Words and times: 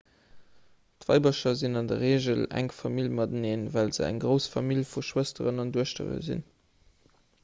d'weibercher 1.03 1.51
sinn 1.57 1.79
an 1.81 1.89
der 1.91 1.99
reegel 2.03 2.41
enk 2.61 2.73
famill 2.77 3.11
mateneen 3.19 3.67
well 3.75 3.93
se 3.99 4.07
eng 4.07 4.19
grouss 4.25 4.47
famill 4.55 4.81
vu 4.93 5.05
schwësteren 5.11 5.65
an 5.65 5.75
duechtere 5.77 6.17
sinn 6.31 6.43